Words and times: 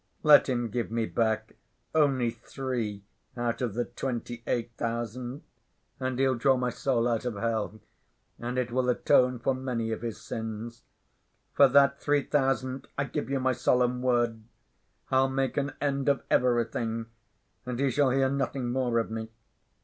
Let 0.23 0.49
him 0.49 0.69
give 0.71 0.89
me 0.89 1.05
back 1.05 1.57
only 1.93 2.31
three 2.31 3.03
out 3.37 3.61
of 3.61 3.75
the 3.75 3.85
twenty‐eight 3.85 4.71
thousand, 4.75 5.43
and 5.99 6.17
he'll 6.17 6.33
draw 6.33 6.57
my 6.57 6.71
soul 6.71 7.07
out 7.07 7.23
of 7.23 7.35
hell, 7.35 7.79
and 8.39 8.57
it 8.57 8.71
will 8.71 8.89
atone 8.89 9.37
for 9.37 9.53
many 9.53 9.91
of 9.91 10.01
his 10.01 10.19
sins. 10.19 10.81
For 11.53 11.67
that 11.67 12.01
three 12.01 12.23
thousand—I 12.23 13.03
give 13.03 13.29
you 13.29 13.39
my 13.39 13.53
solemn 13.53 14.01
word—I'll 14.01 15.29
make 15.29 15.55
an 15.55 15.73
end 15.79 16.09
of 16.09 16.23
everything, 16.31 17.05
and 17.67 17.79
he 17.79 17.91
shall 17.91 18.09
hear 18.09 18.31
nothing 18.31 18.71
more 18.71 18.97
of 18.97 19.11
me. 19.11 19.29